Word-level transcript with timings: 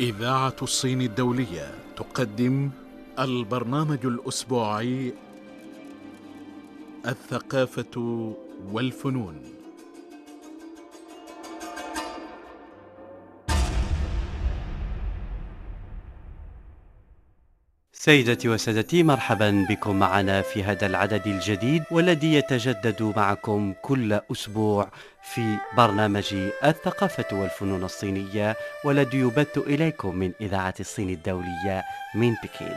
إذاعة 0.00 0.56
الصين 0.62 1.02
الدولية 1.02 1.74
تقدم 1.96 2.70
البرنامج 3.18 4.06
الأسبوعي 4.06 5.14
الثقافة 7.06 7.96
والفنون. 8.72 9.57
سيدتي 18.08 18.48
وسادتي 18.48 19.02
مرحبا 19.02 19.66
بكم 19.70 19.98
معنا 19.98 20.42
في 20.42 20.64
هذا 20.64 20.86
العدد 20.86 21.26
الجديد 21.26 21.82
والذي 21.90 22.34
يتجدد 22.34 23.12
معكم 23.16 23.74
كل 23.82 24.20
أسبوع 24.32 24.88
في 25.22 25.56
برنامج 25.76 26.34
الثقافة 26.64 27.36
والفنون 27.36 27.84
الصينية 27.84 28.56
والذي 28.84 29.18
يبث 29.18 29.58
إليكم 29.58 30.16
من 30.16 30.32
إذاعة 30.40 30.74
الصين 30.80 31.10
الدولية 31.10 31.82
من 32.14 32.34
بكين. 32.34 32.76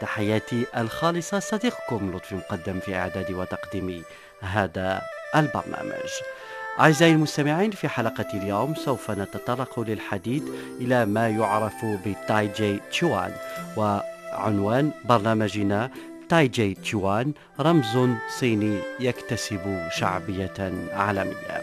تحياتي 0.00 0.66
الخالصة 0.76 1.38
صديقكم 1.38 2.12
لطفي 2.14 2.34
مقدم 2.34 2.80
في 2.80 2.94
إعداد 2.96 3.32
وتقديم 3.32 4.02
هذا 4.40 5.02
البرنامج. 5.36 6.10
أعزائي 6.80 7.12
المستمعين 7.12 7.70
في 7.70 7.88
حلقة 7.88 8.26
اليوم 8.34 8.74
سوف 8.74 9.10
نتطرق 9.10 9.80
للحديث 9.80 10.42
إلى 10.80 11.06
ما 11.06 11.28
يعرف 11.28 11.84
بالتاي 12.04 12.50
جي 12.56 12.80
تشوان 12.90 13.32
و 13.76 13.98
عنوان 14.32 14.90
برنامجنا 15.04 15.90
تاي 16.28 16.48
جي 16.48 16.74
تشوان 16.74 17.32
رمز 17.60 17.98
صيني 18.38 18.78
يكتسب 19.00 19.88
شعبية 19.90 20.72
عالمية. 20.92 21.62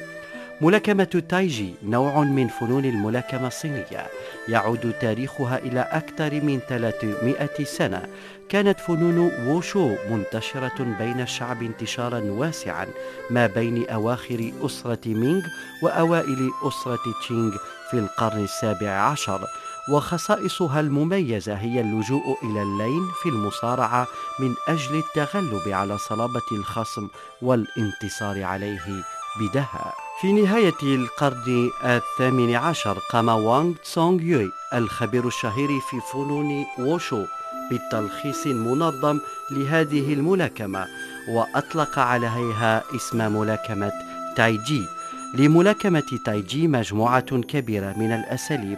ملاكمة 0.62 1.08
التايجي 1.16 1.74
نوع 1.84 2.24
من 2.24 2.48
فنون 2.48 2.86
الملاكمة 2.86 3.48
الصينية. 3.48 4.08
يعود 4.48 4.94
تاريخها 5.02 5.58
إلى 5.58 5.80
أكثر 5.80 6.34
من 6.34 6.60
300 6.70 7.64
سنة. 7.64 8.08
كانت 8.50 8.80
فنون 8.80 9.32
ووشو 9.48 9.96
منتشرة 10.10 10.96
بين 11.00 11.22
الشعب 11.22 11.64
انتشارا 11.64 12.20
واسعا 12.20 12.88
ما 13.30 13.48
بين 13.48 13.90
أواخر 13.90 14.52
أسرة 14.62 15.00
مينغ 15.06 15.42
وأوائل 15.84 16.50
أسرة 16.64 17.00
تشينغ 17.22 17.58
في 17.92 18.00
القرن 18.00 18.44
السابع 18.44 18.90
عشر. 18.90 19.42
وخصائصها 19.90 20.80
المميزة 20.80 21.54
هي 21.54 21.82
اللجوء 21.82 22.38
إلى 22.44 22.62
اللين 22.62 23.08
في 23.24 23.30
المصارعة 23.30 24.08
من 24.40 24.54
أجل 24.68 24.96
التغلب 24.96 25.68
على 25.68 25.98
صلابة 25.98 26.48
الخصم 26.52 27.08
والانتصار 27.42 28.44
عليه 28.44 29.04
بدهاء. 29.40 29.94
في 30.22 30.34
نهاية 30.34 30.74
القرن 30.84 31.70
الثامن 31.84 32.56
عشر 32.56 33.00
قام 33.12 33.30
وانغ 33.30 33.74
تسونغ 33.84 34.22
يوي 34.22 34.52
الخبير 34.74 35.28
الشهير 35.28 35.80
في 35.80 36.00
فنون 36.14 36.66
ووشو 36.80 37.26
بالتلخيص 37.70 38.46
المنظم 38.46 39.20
لهذه 39.52 40.14
الملاكمة 40.14 40.86
وأطلق 41.30 42.00
عليها 42.00 42.84
اسم 42.96 43.40
ملاكمة 43.40 43.92
تايجي 44.36 44.88
لملاكمة 45.34 46.20
تايجي 46.26 46.68
مجموعة 46.68 47.42
كبيرة 47.42 47.94
من 47.98 48.12
الأساليب 48.12 48.78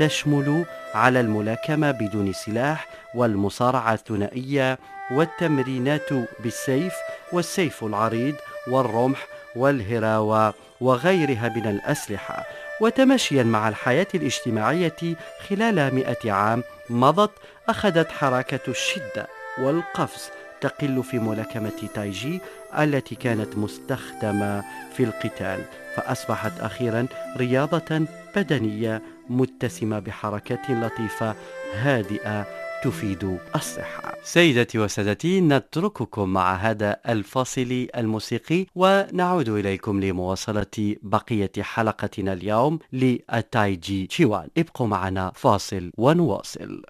تشمل 0.00 0.64
على 0.94 1.20
الملاكمة 1.20 1.90
بدون 1.90 2.32
سلاح 2.32 2.88
والمصارعة 3.14 3.94
الثنائية 3.94 4.78
والتمرينات 5.10 6.08
بالسيف 6.42 6.94
والسيف 7.32 7.84
العريض 7.84 8.34
والرمح 8.68 9.26
والهراوة 9.56 10.54
وغيرها 10.80 11.48
من 11.48 11.66
الأسلحة. 11.66 12.44
وتمشيا 12.80 13.42
مع 13.42 13.68
الحياة 13.68 14.06
الاجتماعية 14.14 15.16
خلال 15.48 15.94
مئة 15.94 16.32
عام 16.32 16.62
مضت 16.90 17.32
أخذت 17.68 18.10
حركة 18.10 18.60
الشدة 18.68 19.26
والقفز 19.58 20.30
تقل 20.60 21.02
في 21.02 21.18
ملاكمة 21.18 21.88
تايجي 21.94 22.40
التي 22.78 23.14
كانت 23.14 23.56
مستخدمة 23.56 24.64
في 24.96 25.04
القتال 25.04 25.64
فأصبحت 25.96 26.60
أخيرا 26.60 27.06
رياضة 27.36 28.06
بدنية 28.36 29.02
متسمة 29.30 29.98
بحركات 29.98 30.70
لطيفة 30.70 31.34
هادئة 31.74 32.46
تفيد 32.84 33.38
الصحة. 33.54 34.14
سيدتي 34.22 34.78
وسادتي 34.78 35.40
نترككم 35.40 36.28
مع 36.28 36.54
هذا 36.54 36.96
الفاصل 37.08 37.86
الموسيقي 37.96 38.66
ونعود 38.74 39.48
إليكم 39.48 40.00
لمواصلة 40.00 40.96
بقية 41.02 41.52
حلقتنا 41.60 42.32
اليوم 42.32 42.78
للتايجي 42.92 44.06
تشيوان. 44.06 44.48
ابقوا 44.58 44.86
معنا 44.86 45.32
فاصل 45.34 45.90
ونواصل. 45.98 46.82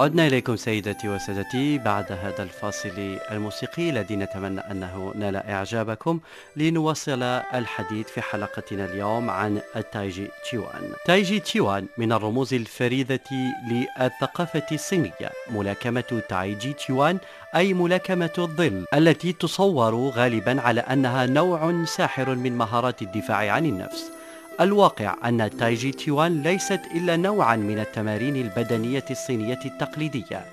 عدنا 0.00 0.26
إليكم 0.26 0.56
سيدتي 0.56 1.08
وسادتي 1.08 1.78
بعد 1.78 2.12
هذا 2.12 2.42
الفاصل 2.42 3.18
الموسيقي 3.30 3.90
الذي 3.90 4.16
نتمنى 4.16 4.60
أنه 4.60 5.12
نال 5.16 5.36
إعجابكم 5.36 6.20
لنواصل 6.56 7.22
الحديث 7.22 8.08
في 8.08 8.20
حلقتنا 8.20 8.84
اليوم 8.84 9.30
عن 9.30 9.60
التايجي 9.76 10.28
تشيوان. 10.42 10.92
تايجي 11.04 11.40
تشيوان 11.40 11.86
من 11.98 12.12
الرموز 12.12 12.54
الفريدة 12.54 13.20
للثقافة 13.70 14.66
الصينية 14.72 15.30
ملاكمة 15.50 16.22
تايجي 16.28 16.72
تشيوان 16.72 17.18
أي 17.56 17.74
ملاكمة 17.74 18.34
الظل 18.38 18.84
التي 18.94 19.32
تصور 19.32 19.94
غالبا 19.94 20.60
على 20.60 20.80
أنها 20.80 21.26
نوع 21.26 21.84
ساحر 21.84 22.34
من 22.34 22.58
مهارات 22.58 23.02
الدفاع 23.02 23.52
عن 23.52 23.66
النفس. 23.66 24.19
الواقع 24.60 25.16
أن 25.24 25.50
تايجي 25.58 25.92
تيوان 25.92 26.42
ليست 26.42 26.80
إلا 26.94 27.16
نوعا 27.16 27.56
من 27.56 27.78
التمارين 27.78 28.36
البدنية 28.36 29.04
الصينية 29.10 29.60
التقليدية 29.64 30.44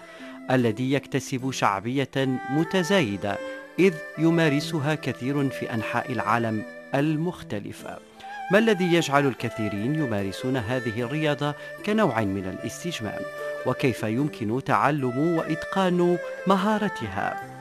الذي 0.52 0.94
يكتسب 0.94 1.52
شعبية 1.52 2.40
متزايدة 2.50 3.38
إذ 3.80 3.94
يمارسها 4.18 4.96
كثير 4.96 5.50
في 5.50 5.74
أنحاء 5.74 6.12
العالم 6.12 6.64
المختلفة 6.96 7.98
ما 8.52 8.60
الذي 8.60 8.94
يجعل 8.94 9.28
الكثيرين 9.28 9.96
يمارسون 9.96 10.58
هذه 10.58 11.02
الرياضة 11.02 11.54
كنوع 11.86 12.22
من 12.22 12.58
الاستجمام؟ 12.60 13.22
وكيف 13.66 14.04
يمكن 14.04 14.64
تعلم 14.64 15.38
وإتقان 15.38 16.18
مهارتها؟ 16.48 17.57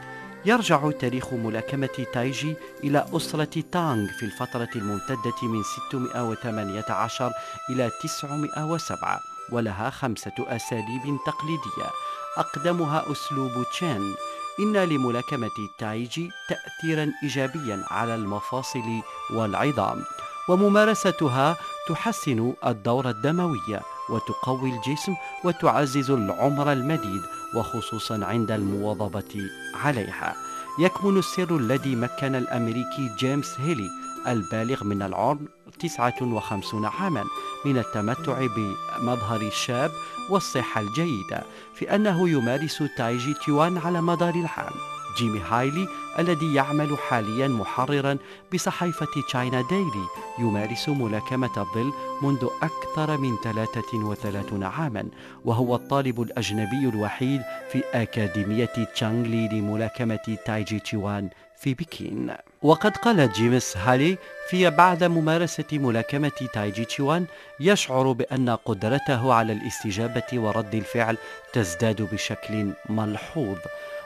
يرجع 0.46 0.90
تاريخ 0.90 1.32
ملاكمة 1.32 2.06
تايجي 2.12 2.56
إلى 2.84 3.06
أسرة 3.12 3.62
تانغ 3.72 4.06
في 4.06 4.22
الفترة 4.22 4.68
الممتدة 4.76 5.42
من 5.42 5.62
618 5.62 7.32
إلى 7.70 7.90
907 8.02 9.20
ولها 9.52 9.90
خمسة 9.90 10.32
أساليب 10.38 11.18
تقليدية. 11.26 11.90
أقدمها 12.36 13.12
أسلوب 13.12 13.64
تشين. 13.72 14.14
إن 14.60 14.76
لملاكمة 14.76 15.68
تايجي 15.78 16.30
تأثيرا 16.48 17.12
إيجابيا 17.22 17.84
على 17.90 18.14
المفاصل 18.14 19.02
والعظام. 19.30 20.04
وممارستها 20.48 21.56
تحسن 21.88 22.52
الدورة 22.66 23.10
الدموية 23.10 23.82
وتقوي 24.10 24.70
الجسم 24.70 25.14
وتعزز 25.44 26.10
العمر 26.10 26.72
المديد 26.72 27.22
وخصوصا 27.54 28.24
عند 28.24 28.50
المواظبة 28.50 29.48
عليها. 29.74 30.36
يكمن 30.78 31.18
السر 31.18 31.56
الذي 31.56 31.96
مكن 31.96 32.34
الأمريكي 32.34 33.10
جيمس 33.18 33.60
هيلي 33.60 33.88
البالغ 34.26 34.84
من 34.84 35.02
العمر 35.02 35.40
59 35.80 36.84
عاما 36.84 37.24
من 37.64 37.78
التمتع 37.78 38.46
بمظهر 38.46 39.40
الشاب 39.40 39.90
والصحة 40.30 40.80
الجيدة 40.80 41.42
في 41.74 41.94
أنه 41.94 42.28
يمارس 42.28 42.82
تايجي 42.96 43.34
تيوان 43.34 43.78
على 43.78 44.00
مدار 44.00 44.34
العام. 44.34 44.95
جيمي 45.16 45.40
هايلي 45.50 45.88
الذي 46.18 46.54
يعمل 46.54 46.98
حاليا 47.08 47.48
محررا 47.48 48.18
بصحيفة 48.54 49.06
تشاينا 49.28 49.62
ديلي 49.68 50.06
يمارس 50.38 50.88
ملاكمة 50.88 51.50
الظل 51.56 51.92
منذ 52.22 52.48
أكثر 52.62 53.16
من 53.16 53.36
33 53.44 54.62
عاما 54.62 55.08
وهو 55.44 55.74
الطالب 55.74 56.20
الأجنبي 56.20 56.88
الوحيد 56.88 57.42
في 57.72 57.82
أكاديمية 57.94 58.88
تشانغلي 58.94 59.48
لملاكمة 59.48 60.36
تايجي 60.46 60.80
تشيوان 60.80 61.28
في 61.56 61.74
بكين. 61.74 62.34
وقد 62.62 62.96
قال 62.96 63.32
جيمس 63.32 63.76
هالي 63.76 64.18
في 64.50 64.70
بعد 64.70 65.04
ممارسة 65.04 65.64
ملاكمة 65.72 66.48
تايجي 66.54 66.84
تشيوان 66.84 67.26
يشعر 67.60 68.12
بأن 68.12 68.50
قدرته 68.50 69.34
على 69.34 69.52
الاستجابة 69.52 70.26
ورد 70.34 70.74
الفعل 70.74 71.16
تزداد 71.52 72.02
بشكل 72.12 72.70
ملحوظ. 72.88 73.58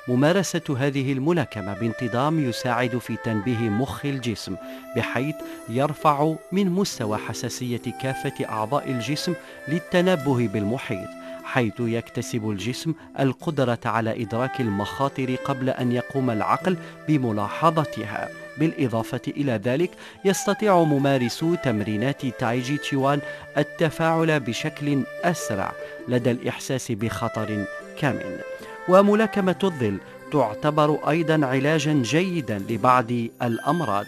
ممارسة 0.08 0.76
هذه 0.79 1.12
الملاكمة 1.12 1.75
بانتظام 1.75 2.49
يساعد 2.49 2.99
في 2.99 3.17
تنبيه 3.17 3.69
مخ 3.69 4.06
الجسم 4.06 4.56
بحيث 4.97 5.35
يرفع 5.69 6.35
من 6.52 6.70
مستوى 6.70 7.19
حساسية 7.19 7.82
كافة 8.02 8.44
أعضاء 8.49 8.91
الجسم 8.91 9.35
للتنبه 9.69 10.49
بالمحيط 10.49 11.08
حيث 11.44 11.81
يكتسب 11.81 12.50
الجسم 12.50 12.94
القدرة 13.20 13.79
على 13.85 14.23
إدراك 14.23 14.61
المخاطر 14.61 15.35
قبل 15.35 15.70
أن 15.70 15.93
يقوم 15.93 16.31
العقل 16.31 16.76
بملاحظتها. 17.08 18.29
بالإضافة 18.58 19.20
إلى 19.29 19.52
ذلك 19.52 19.91
يستطيع 20.25 20.82
ممارسو 20.82 21.55
تمرينات 21.55 22.26
تايجي 22.26 22.76
تشيوان 22.79 23.20
التفاعل 23.58 24.41
بشكل 24.41 25.02
أسرع 25.25 25.73
لدى 26.08 26.31
الإحساس 26.31 26.93
بخطر 26.93 27.64
كامن. 27.99 28.50
وملاكمة 28.88 29.58
الظل 29.64 29.99
تعتبر 30.32 31.08
أيضا 31.08 31.46
علاجا 31.46 31.92
جيدا 31.92 32.58
لبعض 32.58 33.10
الأمراض. 33.42 34.06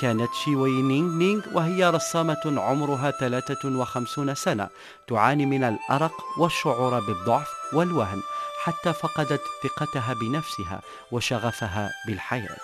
كانت 0.00 0.28
شيوي 0.44 0.82
نينغ 0.82 1.12
نينغ 1.12 1.42
وهي 1.54 1.90
رسامة 1.90 2.40
عمرها 2.46 3.10
53 3.10 4.34
سنة 4.34 4.68
تعاني 5.08 5.46
من 5.46 5.64
الأرق 5.64 6.12
والشعور 6.38 7.00
بالضعف 7.00 7.48
والوهن 7.72 8.22
حتى 8.62 8.92
فقدت 8.92 9.40
ثقتها 9.62 10.14
بنفسها 10.14 10.80
وشغفها 11.12 11.90
بالحياة. 12.06 12.56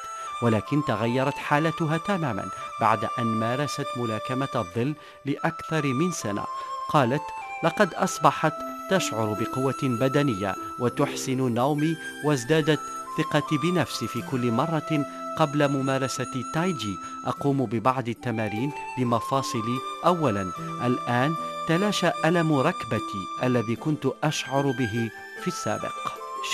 ولكن 0.42 0.84
تغيرت 0.84 1.34
حالتها 1.34 1.96
تماما 1.96 2.48
بعد 2.80 3.08
أن 3.18 3.26
مارست 3.26 3.86
ملاكمة 3.96 4.48
الظل 4.54 4.94
لأكثر 5.24 5.86
من 5.86 6.12
سنة. 6.12 6.44
قالت 6.88 7.22
لقد 7.64 7.94
أصبحت 7.94 8.52
تشعر 8.90 9.36
بقوة 9.40 9.82
بدنية 9.82 10.54
وتحسن 10.78 11.54
نومي 11.54 11.96
وازدادت 12.24 12.80
ثقتي 13.18 13.58
بنفسي 13.58 14.06
في 14.06 14.22
كل 14.22 14.52
مرة 14.52 15.04
قبل 15.38 15.68
ممارسة 15.68 16.44
تايجي 16.54 16.96
أقوم 17.26 17.66
ببعض 17.66 18.08
التمارين 18.08 18.72
لمفاصلي 18.98 19.78
أولا. 20.06 20.52
الآن 20.84 21.34
تلاشى 21.68 22.10
ألم 22.24 22.52
ركبتي 22.52 23.22
الذي 23.42 23.76
كنت 23.76 24.06
أشعر 24.24 24.62
به 24.70 25.10
في 25.42 25.48
السابق. 25.48 25.94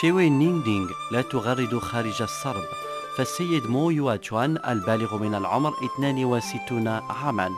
شيوي 0.00 0.30
نينغ 0.30 0.66
نينغ 0.66 0.90
لا 1.12 1.22
تغرد 1.22 1.78
خارج 1.78 2.22
الصرب. 2.22 2.64
فالسيد 3.16 3.66
مو 3.66 3.90
يواتشوان 3.90 4.58
البالغ 4.68 5.16
من 5.16 5.34
العمر 5.34 5.72
62 5.84 6.88
عاما. 6.88 7.50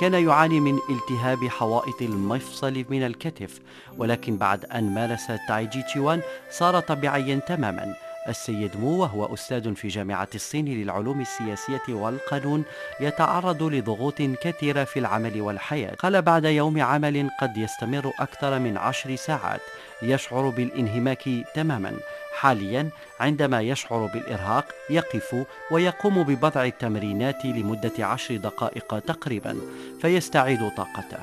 كان 0.00 0.14
يعاني 0.14 0.60
من 0.60 0.78
التهاب 0.90 1.44
حوائط 1.44 2.02
المفصل 2.02 2.84
من 2.90 3.02
الكتف 3.02 3.60
ولكن 3.98 4.36
بعد 4.36 4.64
أن 4.64 4.94
مارس 4.94 5.26
تايجي 5.48 5.82
تشيوان 5.82 6.20
صار 6.50 6.80
طبيعيا 6.80 7.36
تماما. 7.36 7.94
السيد 8.28 8.70
مو 8.80 9.02
وهو 9.02 9.34
أستاذ 9.34 9.74
في 9.74 9.88
جامعة 9.88 10.28
الصين 10.34 10.64
للعلوم 10.64 11.20
السياسية 11.20 11.82
والقانون 11.88 12.64
يتعرض 13.00 13.62
لضغوط 13.62 14.22
كثيرة 14.22 14.84
في 14.84 14.98
العمل 14.98 15.40
والحياة. 15.40 15.94
قال 15.94 16.22
بعد 16.22 16.44
يوم 16.44 16.82
عمل 16.82 17.30
قد 17.40 17.56
يستمر 17.56 18.12
أكثر 18.20 18.58
من 18.58 18.76
عشر 18.76 19.16
ساعات 19.16 19.60
يشعر 20.02 20.48
بالانهماك 20.48 21.28
تماما. 21.54 21.92
حاليا 22.34 22.90
عندما 23.20 23.60
يشعر 23.60 24.06
بالإرهاق 24.06 24.64
يقف 24.90 25.46
ويقوم 25.70 26.22
ببضع 26.22 26.64
التمرينات 26.64 27.44
لمدة 27.44 28.06
عشر 28.06 28.36
دقائق 28.36 28.98
تقريبا 28.98 29.56
فيستعيد 30.00 30.70
طاقته. 30.76 31.18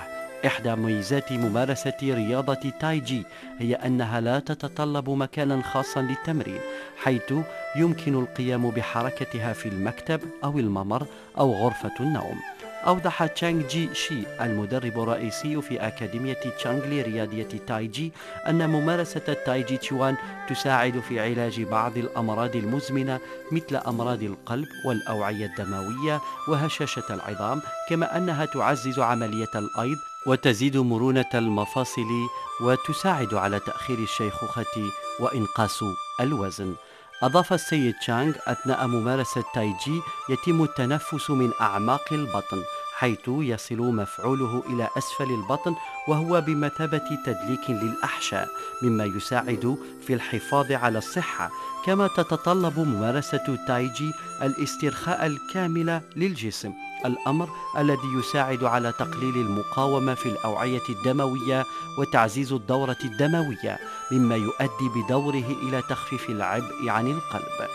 إحدى 0.45 0.75
ميزات 0.75 1.31
ممارسة 1.31 1.97
رياضة 2.03 2.71
تايجي 2.79 3.23
هي 3.59 3.75
أنها 3.75 4.21
لا 4.21 4.39
تتطلب 4.39 5.09
مكانا 5.09 5.61
خاصا 5.61 6.01
للتمرين 6.01 6.59
حيث 7.03 7.33
يمكن 7.75 8.15
القيام 8.15 8.69
بحركتها 8.69 9.53
في 9.53 9.69
المكتب 9.69 10.21
أو 10.43 10.59
الممر 10.59 11.05
أو 11.37 11.53
غرفة 11.53 11.93
النوم. 11.99 12.39
أوضح 12.87 13.25
تشانغ 13.25 13.67
جي 13.67 13.95
شي 13.95 14.23
المدرب 14.41 14.99
الرئيسي 14.99 15.61
في 15.61 15.87
أكاديمية 15.87 16.33
تشانغلي 16.57 17.01
رياضية 17.01 17.47
تايجي 17.67 18.11
أن 18.47 18.69
ممارسة 18.69 19.21
التايجي 19.27 19.77
تشوان 19.77 20.15
تساعد 20.49 20.99
في 20.99 21.19
علاج 21.19 21.61
بعض 21.61 21.97
الأمراض 21.97 22.55
المزمنة 22.55 23.19
مثل 23.51 23.75
أمراض 23.75 24.23
القلب 24.23 24.67
والأوعية 24.85 25.45
الدموية 25.45 26.21
وهشاشة 26.47 27.03
العظام 27.09 27.61
كما 27.89 28.17
أنها 28.17 28.45
تعزز 28.45 28.99
عملية 28.99 29.51
الأيض 29.55 29.97
وتزيد 30.27 30.77
مرونة 30.77 31.29
المفاصل 31.33 32.27
وتساعد 32.61 33.33
على 33.33 33.59
تأخير 33.59 33.99
الشيخوخة 33.99 34.89
وإنقاص 35.19 35.83
الوزن. 36.21 36.75
أضاف 37.23 37.53
السيد 37.53 37.93
تشانغ 37.93 38.33
أثناء 38.47 38.87
ممارسة 38.87 39.43
تايجي 39.53 40.01
يتم 40.29 40.63
التنفس 40.63 41.29
من 41.29 41.51
أعماق 41.61 42.13
البطن. 42.13 42.63
حيث 43.01 43.27
يصل 43.27 43.77
مفعوله 43.77 44.63
إلى 44.69 44.87
أسفل 44.97 45.31
البطن 45.31 45.75
وهو 46.07 46.41
بمثابة 46.41 47.17
تدليك 47.25 47.69
للأحشاء 47.69 48.47
مما 48.81 49.05
يساعد 49.05 49.77
في 50.07 50.13
الحفاظ 50.13 50.71
على 50.71 50.97
الصحة 50.97 51.51
كما 51.85 52.07
تتطلب 52.07 52.79
ممارسة 52.79 53.57
تايجي 53.67 54.11
الاسترخاء 54.41 55.25
الكامل 55.25 56.01
للجسم 56.15 56.73
الأمر 57.05 57.49
الذي 57.77 58.07
يساعد 58.19 58.63
على 58.63 58.91
تقليل 58.91 59.35
المقاومة 59.35 60.13
في 60.13 60.25
الأوعية 60.25 60.89
الدموية 60.89 61.65
وتعزيز 61.99 62.53
الدورة 62.53 62.97
الدموية 63.03 63.79
مما 64.11 64.35
يؤدي 64.35 64.89
بدوره 64.95 65.55
إلى 65.63 65.81
تخفيف 65.89 66.29
العبء 66.29 66.89
عن 66.89 67.07
القلب. 67.07 67.67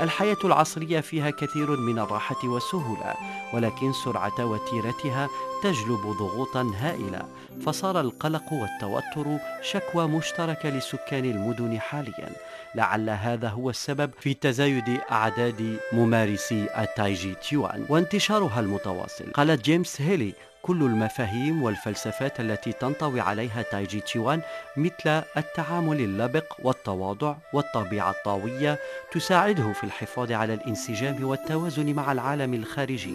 الحياة 0.00 0.36
العصرية 0.44 1.00
فيها 1.00 1.30
كثير 1.30 1.76
من 1.76 1.98
الراحة 1.98 2.48
والسهولة 2.48 3.14
ولكن 3.54 3.92
سرعة 3.92 4.44
وتيرتها 4.44 5.28
تجلب 5.62 6.00
ضغوطا 6.18 6.72
هائلة 6.76 7.22
فصار 7.66 8.00
القلق 8.00 8.52
والتوتر 8.52 9.38
شكوى 9.62 10.06
مشتركة 10.06 10.68
لسكان 10.68 11.24
المدن 11.24 11.80
حاليا. 11.80 12.32
لعل 12.74 13.10
هذا 13.10 13.48
هو 13.48 13.70
السبب 13.70 14.10
في 14.20 14.34
تزايد 14.34 15.00
أعداد 15.10 15.78
ممارسي 15.92 16.68
التايجي 16.78 17.34
تيوان 17.34 17.86
وانتشارها 17.88 18.60
المتواصل. 18.60 19.32
قال 19.32 19.62
جيمس 19.62 20.00
هيلي 20.00 20.34
كل 20.62 20.82
المفاهيم 20.82 21.62
والفلسفات 21.62 22.40
التي 22.40 22.72
تنطوي 22.72 23.20
عليها 23.20 23.62
تايجي 23.62 24.00
تشيوان 24.00 24.40
مثل 24.76 25.22
التعامل 25.36 26.00
اللبق 26.00 26.56
والتواضع 26.62 27.34
والطبيعة 27.52 28.10
الطاوية 28.10 28.78
تساعده 29.12 29.72
في 29.72 29.84
الحفاظ 29.84 30.32
على 30.32 30.54
الانسجام 30.54 31.24
والتوازن 31.24 31.94
مع 31.94 32.12
العالم 32.12 32.54
الخارجي 32.54 33.14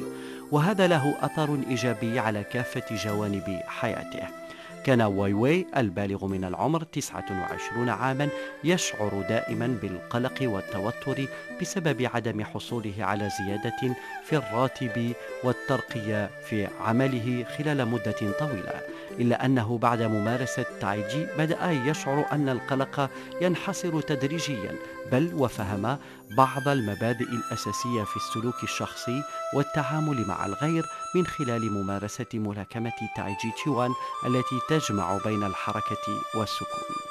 وهذا 0.51 0.87
له 0.87 1.15
أثر 1.21 1.59
إيجابي 1.69 2.19
على 2.19 2.43
كافة 2.43 2.95
جوانب 2.95 3.59
حياته. 3.67 4.44
كان 4.85 5.01
واي 5.01 5.33
واي 5.33 5.65
البالغ 5.77 6.25
من 6.25 6.45
العمر 6.45 6.83
29 6.83 7.89
عاما 7.89 8.29
يشعر 8.63 9.25
دائما 9.29 9.67
بالقلق 9.81 10.33
والتوتر 10.41 11.25
بسبب 11.61 12.09
عدم 12.13 12.43
حصوله 12.43 12.93
على 12.99 13.29
زيادة 13.39 13.95
في 14.23 14.35
الراتب 14.37 15.13
والترقية 15.43 16.29
في 16.49 16.67
عمله 16.79 17.45
خلال 17.57 17.87
مدة 17.87 18.37
طويلة. 18.39 18.81
إلا 19.19 19.45
أنه 19.45 19.77
بعد 19.77 20.01
ممارسة 20.01 20.65
تايجي 20.81 21.27
بدأ 21.38 21.72
يشعر 21.72 22.25
أن 22.31 22.50
القلق 22.50 23.10
ينحصر 23.41 24.01
تدريجيا 24.01 24.75
بل 25.12 25.31
وفهم 25.34 25.98
بعض 26.38 26.67
المبادئ 26.67 27.29
الأساسية 27.29 28.03
في 28.03 28.15
السلوك 28.15 28.63
الشخصي 28.63 29.24
والتعامل 29.53 30.27
مع 30.27 30.45
الغير 30.45 30.86
من 31.15 31.27
خلال 31.27 31.72
ممارسة 31.72 32.25
ملاكمة 32.34 32.93
تايجي 33.15 33.51
تشوان 33.55 33.91
التي 34.25 34.60
تجمع 34.69 35.17
بين 35.25 35.43
الحركة 35.43 36.22
والسكون. 36.36 37.04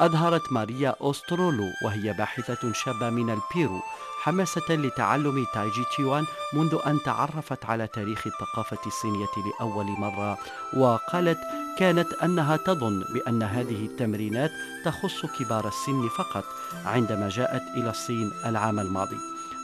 أظهرت 0.00 0.52
ماريا 0.52 0.94
أوسترولو 1.00 1.64
وهي 1.84 2.12
باحثة 2.12 2.72
شابة 2.72 3.10
من 3.10 3.30
البيرو 3.30 3.80
حماسة 4.22 4.74
لتعلم 4.74 5.46
تايجي 5.54 5.84
تشيوان 5.84 6.24
منذ 6.54 6.78
أن 6.86 6.98
تعرفت 7.04 7.64
على 7.64 7.86
تاريخ 7.86 8.26
الثقافة 8.26 8.78
الصينية 8.86 9.26
لأول 9.60 9.86
مرة 9.86 10.38
وقالت 10.76 11.38
كانت 11.78 12.12
أنها 12.12 12.56
تظن 12.56 13.04
بأن 13.14 13.42
هذه 13.42 13.86
التمرينات 13.86 14.50
تخص 14.84 15.26
كبار 15.26 15.68
السن 15.68 16.08
فقط 16.08 16.44
عندما 16.84 17.28
جاءت 17.28 17.62
إلى 17.76 17.90
الصين 17.90 18.30
العام 18.46 18.80
الماضي. 18.80 19.18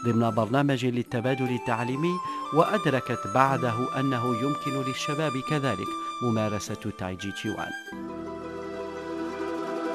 ضمن 0.05 0.31
برنامج 0.31 0.87
للتبادل 0.87 1.55
التعليمي 1.55 2.15
وأدركت 2.55 3.27
بعده 3.35 4.01
أنه 4.01 4.37
يمكن 4.43 4.83
للشباب 4.83 5.33
كذلك 5.51 5.89
ممارسة 6.23 6.93
تايجي 6.99 7.33
تشيوان 7.33 7.71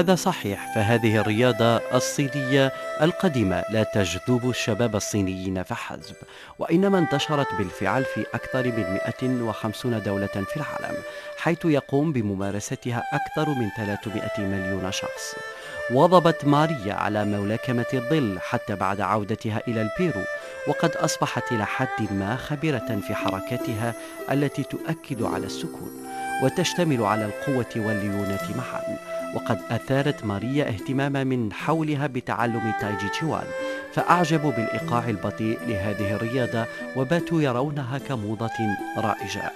هذا 0.00 0.14
صحيح 0.14 0.74
فهذه 0.74 1.16
الرياضة 1.16 1.76
الصينية 1.76 2.72
القديمة 3.02 3.64
لا 3.70 3.82
تجذب 3.82 4.50
الشباب 4.50 4.96
الصينيين 4.96 5.62
فحسب 5.62 6.14
وإنما 6.58 6.98
انتشرت 6.98 7.46
بالفعل 7.58 8.04
في 8.04 8.26
أكثر 8.34 8.66
من 8.66 8.98
150 9.22 10.02
دولة 10.02 10.26
في 10.26 10.56
العالم 10.56 10.96
حيث 11.36 11.64
يقوم 11.64 12.12
بممارستها 12.12 13.02
أكثر 13.12 13.48
من 13.54 13.68
300 13.76 14.30
مليون 14.38 14.92
شخص. 14.92 15.34
واظبت 15.90 16.44
ماريا 16.44 16.94
على 16.94 17.24
ملاكمة 17.24 17.86
الظل 17.94 18.38
حتى 18.40 18.74
بعد 18.74 19.00
عودتها 19.00 19.62
إلى 19.68 19.82
البيرو 19.82 20.22
وقد 20.68 20.90
أصبحت 20.90 21.52
إلى 21.52 21.66
حد 21.66 22.12
ما 22.12 22.36
خبيرة 22.36 23.00
في 23.06 23.14
حركاتها 23.14 23.94
التي 24.30 24.62
تؤكد 24.62 25.22
على 25.22 25.46
السكون. 25.46 26.19
وتشتمل 26.42 27.02
على 27.02 27.24
القوة 27.24 27.86
والليونة 27.86 28.48
معا 28.56 28.98
وقد 29.34 29.58
أثارت 29.70 30.24
ماريا 30.24 30.68
اهتماما 30.68 31.24
من 31.24 31.52
حولها 31.52 32.06
بتعلم 32.06 32.72
تايجي 32.80 33.08
تشوان 33.08 33.44
فأعجبوا 33.92 34.50
بالإيقاع 34.50 35.08
البطيء 35.08 35.58
لهذه 35.66 36.14
الرياضة 36.14 36.66
وباتوا 36.96 37.42
يرونها 37.42 37.98
كموضة 37.98 38.50
رائجة. 38.96 39.52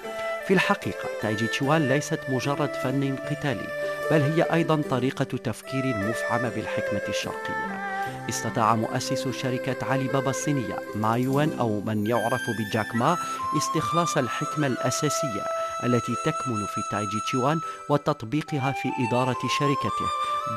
في 0.46 0.54
الحقيقة 0.54 1.08
تايجي 1.22 1.46
تشوان 1.46 1.88
ليست 1.88 2.20
مجرد 2.28 2.72
فن 2.74 3.16
قتالي 3.16 3.66
بل 4.10 4.20
هي 4.20 4.42
أيضا 4.42 4.82
طريقة 4.90 5.24
تفكير 5.24 5.84
مفعمة 5.84 6.48
بالحكمة 6.48 7.00
الشرقية. 7.08 7.84
استطاع 8.28 8.74
مؤسس 8.74 9.28
شركة 9.28 9.86
علي 9.86 10.04
بابا 10.08 10.30
الصينية 10.30 10.78
مايوان 10.94 11.50
أو 11.60 11.80
من 11.80 12.06
يعرف 12.06 12.42
بجاك 12.58 12.94
ما 12.94 13.16
استخلاص 13.56 14.16
الحكمة 14.16 14.66
الأساسية 14.66 15.44
التي 15.84 16.14
تكمن 16.24 16.66
في 16.66 16.82
تايجي 16.90 17.20
تشيوان 17.20 17.60
وتطبيقها 17.88 18.72
في 18.72 18.88
إدارة 19.08 19.40
شركته 19.58 20.08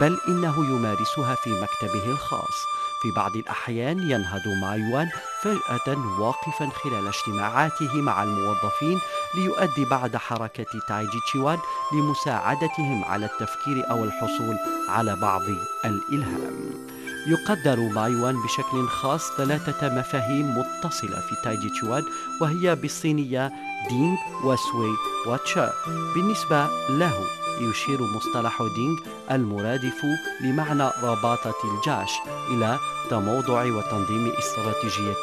بل 0.01 0.17
إنه 0.27 0.65
يمارسها 0.65 1.35
في 1.35 1.49
مكتبه 1.49 2.11
الخاص. 2.11 2.57
في 3.01 3.11
بعض 3.11 3.35
الأحيان 3.35 3.99
ينهض 3.99 4.47
مايوان 4.47 5.09
فجأة 5.41 6.19
واقفا 6.19 6.69
خلال 6.69 7.07
اجتماعاته 7.07 8.01
مع 8.01 8.23
الموظفين 8.23 8.99
ليؤدي 9.35 9.85
بعد 9.85 10.17
حركة 10.17 10.79
تايجي 10.87 11.19
تشيوان 11.27 11.57
لمساعدتهم 11.93 13.03
على 13.05 13.25
التفكير 13.25 13.89
أو 13.91 14.03
الحصول 14.03 14.57
على 14.89 15.15
بعض 15.15 15.41
الإلهام. 15.85 16.87
يقدر 17.27 17.79
مايوان 17.79 18.43
بشكل 18.43 18.87
خاص 18.87 19.31
ثلاثة 19.37 19.89
مفاهيم 19.89 20.57
متصلة 20.57 21.19
في 21.19 21.35
تايجي 21.43 21.69
تشوان 21.69 22.03
وهي 22.41 22.75
بالصينية 22.75 23.51
دينغ 23.89 24.17
وسوي 24.43 24.95
وتشا 25.27 25.73
بالنسبة 26.15 26.67
له 26.89 27.13
يشير 27.61 28.01
مصطلح 28.01 28.63
دينغ 28.75 28.97
المرادف 29.31 30.05
لمعنى 30.41 30.89
رباطة 31.03 31.55
الجيش 31.63 32.11
إلى 32.49 32.79
تموضع 33.09 33.63
وتنظيم 33.63 34.31
استراتيجية 34.39 35.13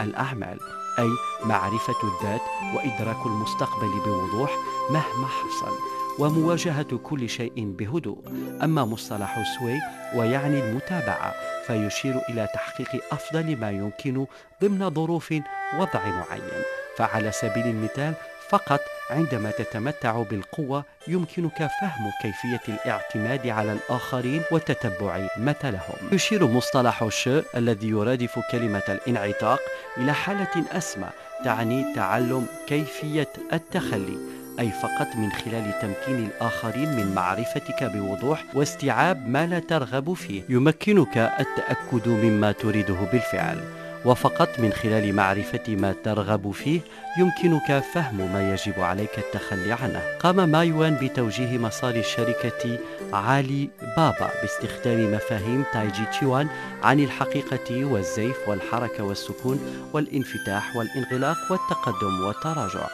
الأعمال 0.00 0.58
أي 0.98 1.10
معرفة 1.44 1.96
الذات 2.04 2.42
وإدراك 2.74 3.26
المستقبل 3.26 3.90
بوضوح 4.04 4.50
مهما 4.90 5.26
حصل. 5.26 6.01
ومواجهة 6.18 6.96
كل 7.02 7.28
شيء 7.28 7.52
بهدوء. 7.56 8.18
أما 8.62 8.84
مصطلح 8.84 9.58
سوي 9.58 9.78
ويعني 10.14 10.60
المتابعة 10.60 11.34
فيشير 11.66 12.14
إلى 12.28 12.48
تحقيق 12.54 13.04
أفضل 13.12 13.56
ما 13.56 13.70
يمكن 13.70 14.26
ضمن 14.62 14.90
ظروف 14.90 15.34
وضع 15.78 16.00
معين. 16.06 16.62
فعلى 16.96 17.32
سبيل 17.32 17.66
المثال 17.66 18.14
فقط 18.48 18.80
عندما 19.10 19.50
تتمتع 19.50 20.22
بالقوة 20.22 20.84
يمكنك 21.08 21.56
فهم 21.56 22.10
كيفية 22.22 22.74
الاعتماد 22.74 23.46
على 23.46 23.72
الآخرين 23.72 24.42
وتتبع 24.52 25.26
مثلهم. 25.38 25.96
يشير 26.12 26.46
مصطلح 26.46 27.02
الشيء 27.02 27.44
الذي 27.56 27.88
يرادف 27.88 28.38
كلمة 28.50 28.82
الانعتاق 28.88 29.60
إلى 29.96 30.12
حالة 30.12 30.64
أسمى 30.72 31.08
تعني 31.44 31.94
تعلم 31.94 32.46
كيفية 32.66 33.32
التخلي. 33.52 34.41
أي 34.58 34.70
فقط 34.70 35.16
من 35.16 35.32
خلال 35.32 35.72
تمكين 35.82 36.26
الآخرين 36.26 36.96
من 36.96 37.14
معرفتك 37.14 37.84
بوضوح 37.84 38.44
واستيعاب 38.54 39.28
ما 39.28 39.46
لا 39.46 39.58
ترغب 39.58 40.12
فيه. 40.12 40.42
يمكنك 40.48 41.16
التأكد 41.16 42.08
مما 42.08 42.52
تريده 42.52 42.96
بالفعل. 43.12 43.58
وفقط 44.04 44.48
من 44.58 44.72
خلال 44.72 45.14
معرفة 45.14 45.76
ما 45.76 45.94
ترغب 46.04 46.50
فيه 46.50 46.80
يمكنك 47.18 47.82
فهم 47.94 48.32
ما 48.32 48.52
يجب 48.52 48.80
عليك 48.80 49.18
التخلي 49.18 49.72
عنه. 49.72 50.00
قام 50.20 50.48
مايوان 50.48 50.98
بتوجيه 51.02 51.58
مسار 51.58 51.94
الشركة 51.94 52.78
عالي 53.12 53.70
بابا 53.96 54.30
باستخدام 54.42 55.12
مفاهيم 55.12 55.64
تايجي 55.72 56.04
تشيوان 56.12 56.48
عن 56.82 57.00
الحقيقة 57.00 57.84
والزيف 57.84 58.48
والحركة 58.48 59.04
والسكون 59.04 59.60
والانفتاح 59.92 60.76
والانغلاق 60.76 61.36
والتقدم 61.50 62.26
والتراجع. 62.26 62.86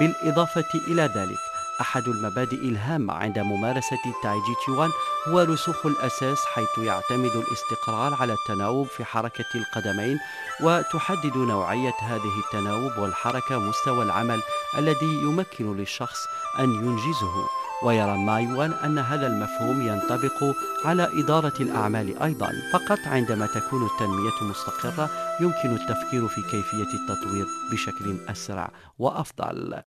بالإضافة 0.00 0.80
إلى 0.88 1.02
ذلك 1.02 1.38
أحد 1.80 2.08
المبادئ 2.08 2.68
الهامة 2.68 3.14
عند 3.14 3.38
ممارسة 3.38 3.98
تايجي 4.22 4.54
تشيوان 4.62 4.90
هو 5.28 5.40
رسوخ 5.40 5.86
الأساس 5.86 6.38
حيث 6.54 6.78
يعتمد 6.78 7.30
الاستقرار 7.36 8.14
على 8.14 8.32
التناوب 8.32 8.86
في 8.86 9.04
حركة 9.04 9.44
القدمين 9.54 10.18
وتحدد 10.62 11.36
نوعية 11.36 11.94
هذه 12.00 12.38
التناوب 12.44 12.98
والحركة 12.98 13.58
مستوى 13.58 14.04
العمل 14.04 14.42
الذي 14.78 15.14
يمكن 15.22 15.76
للشخص 15.76 16.18
أن 16.58 16.74
ينجزه. 16.74 17.48
ويرى 17.82 18.16
مايوان 18.18 18.72
أن 18.72 18.98
هذا 18.98 19.26
المفهوم 19.26 19.82
ينطبق 19.82 20.56
على 20.84 21.08
إدارة 21.12 21.52
الأعمال 21.60 22.22
أيضا. 22.22 22.52
فقط 22.72 22.98
عندما 23.06 23.46
تكون 23.46 23.86
التنمية 23.86 24.50
مستقرة 24.50 25.10
يمكن 25.40 25.74
التفكير 25.74 26.28
في 26.28 26.42
كيفية 26.42 26.94
التطوير 26.94 27.46
بشكل 27.72 28.16
أسرع 28.28 28.70
وأفضل. 28.98 29.82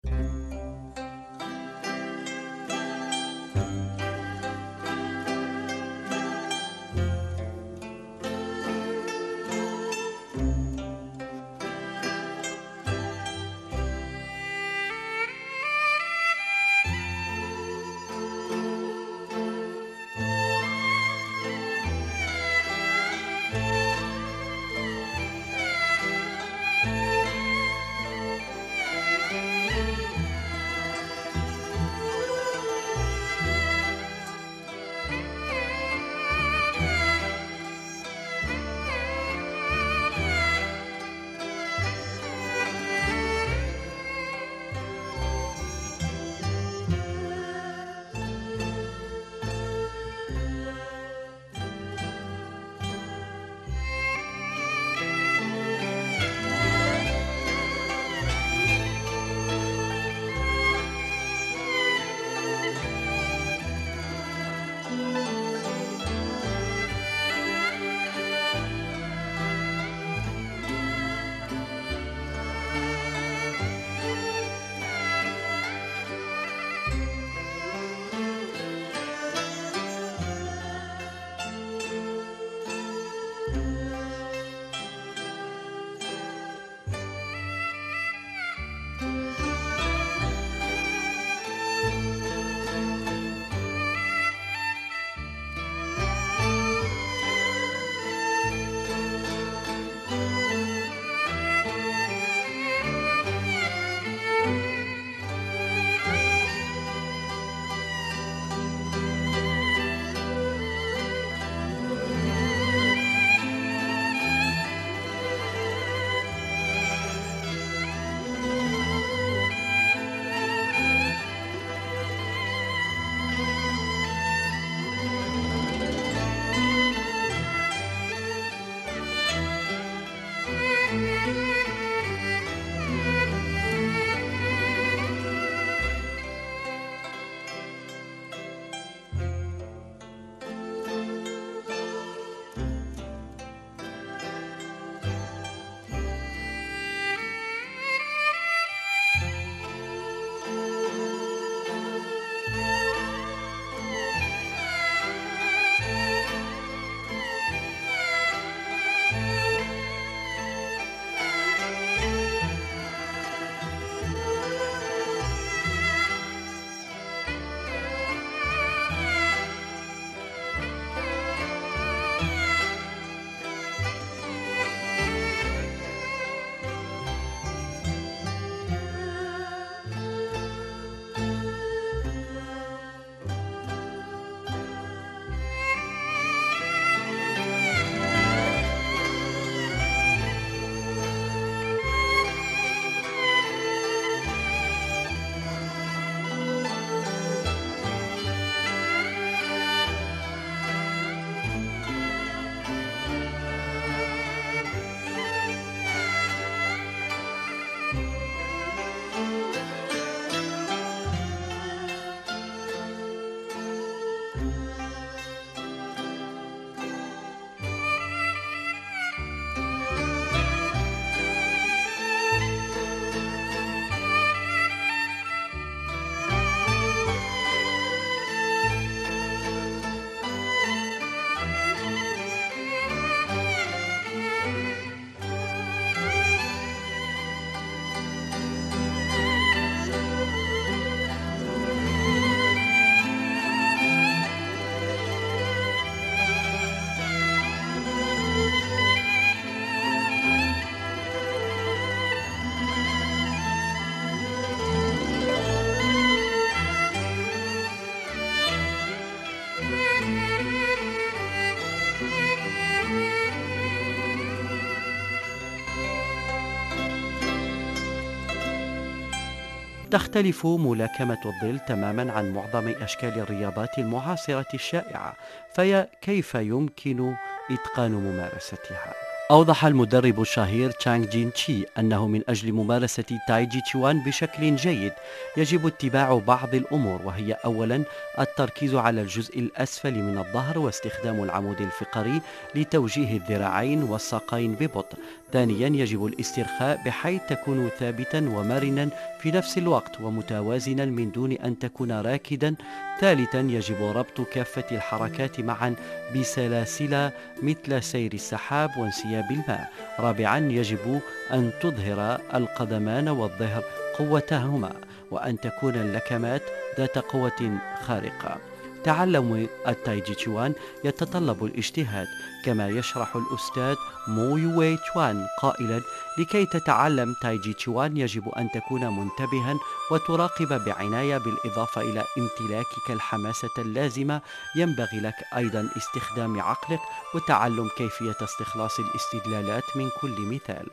تختلف 269.94 270.46
ملاكمة 270.46 271.18
الظل 271.26 271.58
تماما 271.58 272.12
عن 272.12 272.30
معظم 272.32 272.68
أشكال 272.68 273.18
الرياضات 273.18 273.78
المعاصرة 273.78 274.46
الشائعة 274.54 275.14
فهي 275.54 275.88
كيف 276.02 276.34
يمكن 276.34 277.14
إتقان 277.50 277.92
ممارستها؟ 277.92 278.94
أوضح 279.30 279.64
المدرب 279.64 280.20
الشهير 280.20 280.70
تشانغ 280.70 281.06
جين 281.06 281.32
تشي 281.32 281.64
أنه 281.78 282.06
من 282.08 282.22
أجل 282.28 282.52
ممارسة 282.52 283.04
تايجي 283.28 283.60
تشوان 283.60 284.02
بشكل 284.04 284.56
جيد 284.56 284.92
يجب 285.36 285.66
اتباع 285.66 286.18
بعض 286.18 286.54
الأمور 286.54 287.02
وهي 287.04 287.32
أولا 287.32 287.84
التركيز 288.18 288.74
على 288.74 289.00
الجزء 289.00 289.38
الأسفل 289.38 289.94
من 289.94 290.18
الظهر 290.18 290.58
واستخدام 290.58 291.22
العمود 291.22 291.60
الفقري 291.60 292.20
لتوجيه 292.54 293.16
الذراعين 293.16 293.82
والساقين 293.82 294.54
ببطء 294.54 294.98
ثانيا 295.34 295.68
يجب 295.68 296.06
الاسترخاء 296.06 296.82
بحيث 296.86 297.22
تكون 297.28 297.68
ثابتا 297.78 298.18
ومرنا 298.18 298.88
في 299.20 299.30
نفس 299.30 299.58
الوقت 299.58 300.00
ومتوازنا 300.00 300.84
من 300.84 301.10
دون 301.12 301.32
أن 301.32 301.58
تكون 301.58 301.92
راكدا. 301.92 302.54
ثالثا 303.00 303.40
يجب 303.40 303.76
ربط 303.82 304.20
كافة 304.32 304.64
الحركات 304.72 305.40
معا 305.40 305.74
بسلاسل 306.16 307.10
مثل 307.42 307.82
سير 307.82 308.12
السحاب 308.12 308.70
وانسياب 308.78 309.30
الماء. 309.30 309.72
رابعا 309.98 310.38
يجب 310.38 311.00
أن 311.32 311.50
تظهر 311.62 312.20
القدمان 312.34 313.08
والظهر 313.08 313.62
قوتهما 313.98 314.72
وأن 315.10 315.40
تكون 315.40 315.74
اللكمات 315.74 316.42
ذات 316.78 316.98
قوة 316.98 317.58
خارقة. 317.82 318.53
تعلم 318.84 319.48
التايجي 319.68 320.14
تشوان 320.14 320.54
يتطلب 320.84 321.44
الاجتهاد 321.44 322.06
كما 322.44 322.68
يشرح 322.68 323.16
الأستاذ 323.16 323.76
مو 324.08 324.36
يوي 324.36 324.76
تشوان 324.76 325.26
قائلا 325.40 325.80
لكي 326.18 326.46
تتعلم 326.46 327.14
تايجي 327.22 327.52
تشوان 327.52 327.96
يجب 327.96 328.28
أن 328.28 328.48
تكون 328.54 328.86
منتبها 328.86 329.58
وتراقب 329.90 330.64
بعناية 330.64 331.18
بالإضافة 331.18 331.80
إلى 331.80 332.04
امتلاكك 332.18 332.90
الحماسة 332.90 333.50
اللازمة. 333.58 334.20
ينبغي 334.56 335.00
لك 335.00 335.14
أيضا 335.36 335.68
استخدام 335.76 336.40
عقلك 336.40 336.80
وتعلم 337.14 337.68
كيفية 337.78 338.16
استخلاص 338.22 338.78
الاستدلالات 338.78 339.76
من 339.76 339.88
كل 340.00 340.20
مثال. 340.20 340.66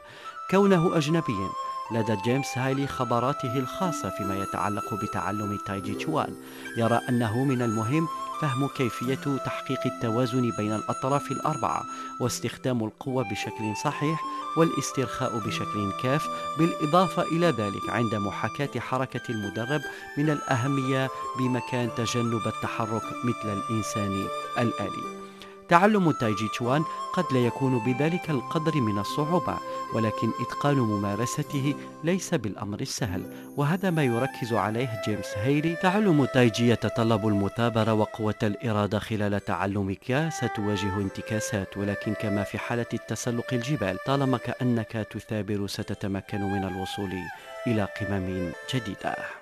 كونه 0.51 0.97
أجنبيا 0.97 1.49
لدى 1.91 2.15
جيمس 2.23 2.57
هايلي 2.57 2.87
خبراته 2.87 3.57
الخاصة 3.57 4.09
فيما 4.09 4.35
يتعلق 4.35 4.93
بتعلم 4.93 5.57
تايجي 5.65 5.93
تشوان. 5.93 6.35
يرى 6.77 6.99
أنه 7.09 7.43
من 7.43 7.61
المهم 7.61 8.07
فهم 8.41 8.67
كيفية 8.67 9.37
تحقيق 9.45 9.79
التوازن 9.85 10.51
بين 10.57 10.73
الأطراف 10.75 11.31
الأربعة 11.31 11.83
واستخدام 12.19 12.83
القوة 12.83 13.23
بشكل 13.23 13.75
صحيح 13.83 14.21
والاسترخاء 14.57 15.37
بشكل 15.37 15.91
كاف 16.03 16.27
بالإضافة 16.59 17.23
إلى 17.23 17.47
ذلك 17.47 17.89
عند 17.89 18.15
محاكاة 18.15 18.79
حركة 18.79 19.21
المدرب 19.29 19.81
من 20.17 20.29
الأهمية 20.29 21.09
بمكان 21.39 21.89
تجنب 21.97 22.47
التحرك 22.47 23.03
مثل 23.23 23.57
الإنسان 23.57 24.27
الآلي. 24.57 25.30
تعلم 25.71 26.11
تايجي 26.11 26.47
تشوان 26.47 26.83
قد 27.13 27.25
لا 27.33 27.39
يكون 27.39 27.79
بذلك 27.79 28.29
القدر 28.29 28.81
من 28.81 28.99
الصعوبة 28.99 29.57
ولكن 29.93 30.31
إتقان 30.41 30.77
ممارسته 30.77 31.75
ليس 32.03 32.33
بالأمر 32.33 32.79
السهل 32.81 33.51
وهذا 33.57 33.89
ما 33.89 34.03
يركز 34.03 34.53
عليه 34.53 35.01
جيمس 35.07 35.27
هيلي. 35.35 35.75
تعلم 35.75 36.25
تايجي 36.25 36.69
يتطلب 36.69 37.27
المثابرة 37.27 37.93
وقوة 37.93 38.35
الإرادة 38.43 38.99
خلال 38.99 39.45
تعلمك. 39.45 40.29
ستواجه 40.31 40.97
انتكاسات 40.97 41.77
ولكن 41.77 42.13
كما 42.13 42.43
في 42.43 42.57
حالة 42.57 42.91
التسلق 42.93 43.53
الجبال 43.53 43.97
طالما 44.05 44.37
كأنك 44.37 45.07
تثابر 45.11 45.67
ستتمكن 45.67 46.41
من 46.41 46.63
الوصول 46.63 47.13
إلى 47.67 47.87
قمم 48.01 48.51
جديدة. 48.73 49.40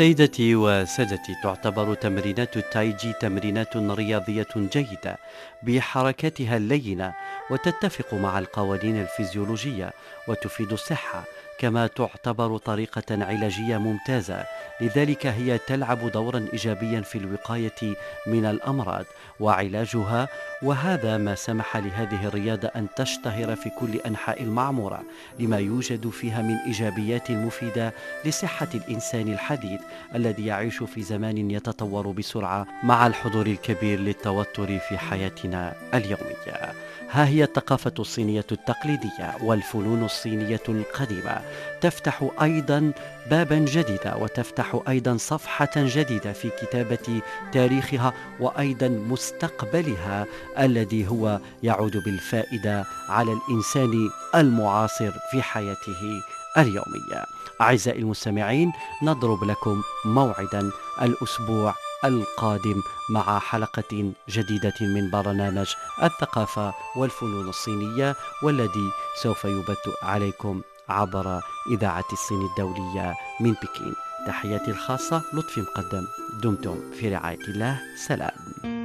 سيدتي 0.00 0.54
وسادتي 0.54 1.34
تعتبر 1.42 1.94
تمرينات 1.94 2.56
التايجي 2.56 3.12
تمرينات 3.20 3.76
رياضية 3.76 4.46
جيدة 4.56 5.18
بحركاتها 5.62 6.56
اللينة 6.56 7.14
وتتفق 7.50 8.14
مع 8.14 8.38
القوانين 8.38 9.00
الفيزيولوجية 9.00 9.92
وتفيد 10.28 10.72
الصحة. 10.72 11.24
كما 11.60 11.86
تعتبر 11.86 12.56
طريقة 12.56 13.24
علاجية 13.24 13.78
ممتازة. 13.78 14.44
لذلك 14.80 15.26
هي 15.26 15.58
تلعب 15.58 16.10
دورا 16.10 16.46
إيجابيا 16.52 17.00
في 17.00 17.18
الوقاية 17.18 17.94
من 18.26 18.44
الأمراض 18.44 19.04
وعلاجها 19.40 20.28
وهذا 20.62 21.16
ما 21.16 21.34
سمح 21.34 21.76
لهذه 21.76 22.26
الرياضة 22.26 22.68
أن 22.68 22.86
تشتهر 22.96 23.56
في 23.56 23.70
كل 23.70 23.96
أنحاء 24.06 24.42
المعمورة 24.42 25.02
لما 25.38 25.58
يوجد 25.58 26.08
فيها 26.08 26.42
من 26.42 26.56
إيجابيات 26.66 27.30
مفيدة 27.30 27.92
لصحة 28.24 28.68
الإنسان 28.74 29.32
الحديث 29.32 29.80
الذي 30.14 30.46
يعيش 30.46 30.82
في 30.82 31.02
زمان 31.02 31.50
يتطور 31.50 32.10
بسرعة 32.10 32.66
مع 32.82 33.06
الحضور 33.06 33.46
الكبير 33.46 34.00
للتوتر 34.00 34.78
في 34.78 34.98
حياتنا 34.98 35.74
اليومية. 35.94 36.72
ها 37.10 37.26
هي 37.26 37.44
الثقافة 37.44 37.94
الصينية 37.98 38.44
التقليدية 38.52 39.36
والفنون 39.42 40.04
الصينية 40.04 40.60
القديمة. 40.68 41.42
تفتح 41.80 42.30
أيضا 42.42 42.92
بابا 43.30 43.58
جديدا 43.58 44.14
وتفتح 44.14 44.80
أيضا 44.88 45.16
صفحة 45.16 45.70
جديدة 45.76 46.32
في 46.32 46.50
كتابة 46.62 47.20
تاريخها 47.52 48.12
وأيضا 48.40 48.88
مستقبلها 48.88 50.26
الذي 50.58 51.08
هو 51.08 51.40
يعود 51.62 51.96
بالفائدة 51.96 52.84
على 53.08 53.32
الإنسان 53.32 54.10
المعاصر 54.34 55.10
في 55.30 55.42
حياته 55.42 56.22
اليومية. 56.58 57.24
أعزائي 57.60 57.98
المستمعين 57.98 58.72
نضرب 59.02 59.44
لكم 59.44 59.82
موعدا 60.04 60.70
الأسبوع 61.02 61.74
القادم 62.04 62.82
مع 63.10 63.38
حلقة 63.38 64.12
جديدة 64.28 64.74
من 64.80 65.10
برنامج 65.10 65.74
الثقافة 66.02 66.74
والفنون 66.96 67.48
الصينية 67.48 68.16
والذي 68.42 68.90
سوف 69.22 69.44
يبث 69.44 69.88
عليكم 70.02 70.60
عبر 70.90 71.40
إذاعة 71.70 72.04
الصين 72.12 72.42
الدولية 72.42 73.14
من 73.40 73.52
بكين. 73.52 73.94
تحياتي 74.26 74.70
الخاصة 74.70 75.22
لطفي 75.32 75.60
مقدم. 75.60 76.06
دمتم 76.42 76.92
في 76.92 77.08
رعاية 77.08 77.44
الله. 77.48 77.80
سلام. 77.96 78.79